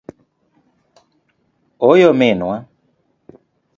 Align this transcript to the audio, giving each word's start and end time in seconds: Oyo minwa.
Oyo 1.89 2.09
minwa. 2.19 2.55